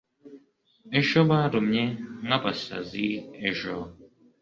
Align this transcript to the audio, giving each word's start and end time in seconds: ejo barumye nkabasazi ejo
ejo 0.99 1.19
barumye 1.29 1.83
nkabasazi 2.25 3.05
ejo 3.49 3.73